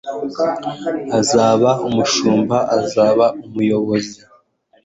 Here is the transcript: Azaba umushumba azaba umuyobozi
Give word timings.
Azaba 1.19 1.69
umushumba 1.87 2.57
azaba 2.79 3.25
umuyobozi 3.45 4.19